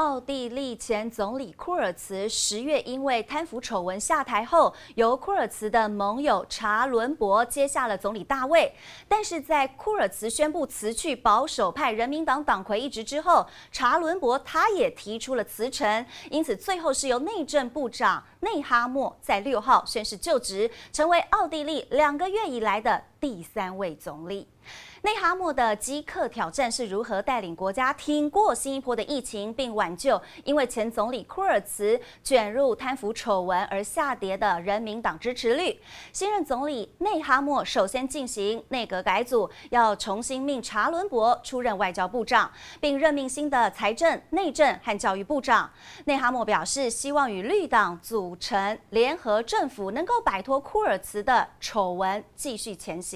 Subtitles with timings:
[0.00, 8.72] 奥地利前总理库尔茨十月因为贪腐丑闻下台后，由库尔茨的盟友查伦伯接下了总理大位。
[9.06, 24.48] 但是在库尔茨宣布辞去保守派人民党党魁一职之后，查伦伯他也提出了辞呈，因此最后是由内政部长内哈默在六号宣誓就职，成为奥地利两个月以来的第三位总理。
[25.02, 35.80] 内哈默的即刻挑战是如何带领国家挺过新一波的疫情，并挽救因为前总理库尔茨卷入贪腐丑闻而下跌的人民党支持率。
[36.12, 45.68] 新任总理内哈默首先进行内阁改组，要重新命查伦伯出任外交部长，并任命新的财政、内政和教育部长。
[46.04, 53.09] 内哈默表示，希望与绿党组成联合政府，能够摆脱库尔茨的丑闻，继续前行。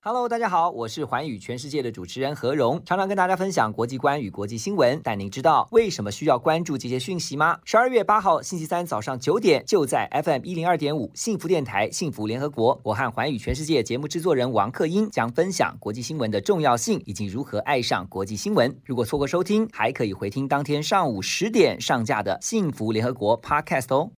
[0.00, 5.00] Hello，大家好，我是寰宇全世界的主持人何荣，常常跟大家分享国际观与国际新闻。
[5.02, 7.58] 但您知道为什么需要关注这些讯息吗？
[7.64, 18.74] 十二月八号星期三早上九点，就在 FM 一零二点五幸福电台幸福联合国，我和寰宇全世界节目制作人王克英将分享国际新闻的重要性以及如何爱上国际新闻。
[18.84, 24.10] 如果错过收听，还可以回听当天上午十点上架的幸福联合国 Podcast 哦。